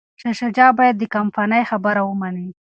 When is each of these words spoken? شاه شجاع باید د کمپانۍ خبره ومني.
شاه 0.21 0.33
شجاع 0.39 0.69
باید 0.79 0.95
د 0.99 1.03
کمپانۍ 1.15 1.63
خبره 1.69 2.01
ومني. 2.05 2.47